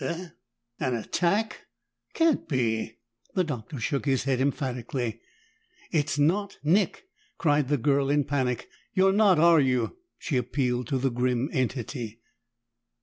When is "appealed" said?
10.37-10.87